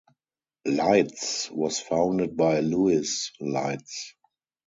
[0.67, 4.13] Leitz was founded by Louis Leitz.